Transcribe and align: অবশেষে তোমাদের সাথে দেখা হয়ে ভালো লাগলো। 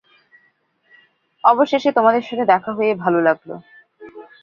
অবশেষে 1.43 1.89
তোমাদের 1.91 2.23
সাথে 2.23 2.43
দেখা 2.45 2.71
হয়ে 2.71 2.91
ভালো 2.95 3.19
লাগলো। 3.21 3.55